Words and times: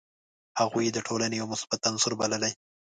هغوی 0.59 0.83
یې 0.87 0.91
د 0.93 0.99
ټولني 1.07 1.35
یو 1.39 1.47
مثبت 1.53 1.79
عنصر 1.89 2.11
بللي. 2.19 2.51